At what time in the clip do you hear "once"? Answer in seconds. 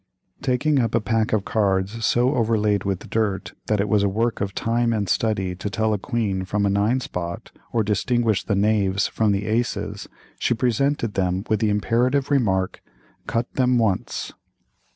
13.77-14.33